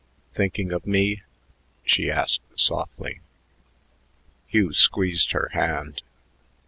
[0.33, 1.21] "Thinking of me?"
[1.85, 3.19] she asked softly.
[4.47, 6.01] Hugh squeezed her hand.